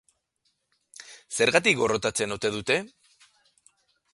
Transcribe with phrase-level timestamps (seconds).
[1.37, 2.79] Zergatik gorrotatzen ote dute?